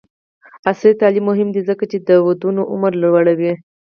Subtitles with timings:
[0.69, 3.53] عصري تعلیم مهم دی ځکه چې د ودونو عمر لوړوي.